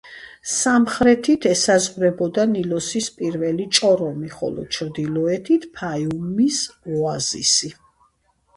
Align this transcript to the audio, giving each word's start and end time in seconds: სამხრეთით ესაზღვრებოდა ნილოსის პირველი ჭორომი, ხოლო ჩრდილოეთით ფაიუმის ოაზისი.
სამხრეთით 0.51 1.43
ესაზღვრებოდა 1.49 2.45
ნილოსის 2.53 3.11
პირველი 3.19 3.69
ჭორომი, 3.79 4.31
ხოლო 4.39 4.67
ჩრდილოეთით 4.79 5.71
ფაიუმის 5.79 6.61
ოაზისი. 6.97 7.75